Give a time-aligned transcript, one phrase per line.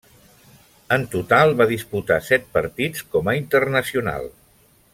[0.95, 4.27] En total, va disputar set partits com a internacional.